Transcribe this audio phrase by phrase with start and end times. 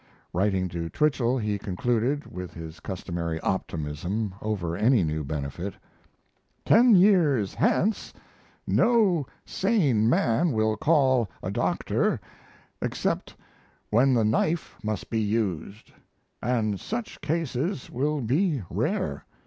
[0.33, 5.75] Writing to Twichell he concluded, with his customary optimism over any new benefit:
[6.65, 8.11] Ten years hence
[8.65, 12.19] no sane man will call a doctor
[12.81, 13.35] except
[13.91, 15.91] when the knife must be used
[16.35, 19.23] & such cases will be rare.